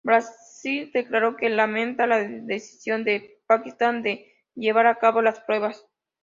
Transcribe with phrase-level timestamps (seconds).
[0.03, 5.85] Brasil declaró que "lamenta" la decisión de Pakistán de llevar a cabo las pruebas.